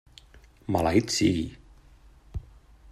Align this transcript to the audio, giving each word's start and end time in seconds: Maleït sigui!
Maleït 0.75 1.13
sigui! 1.17 1.45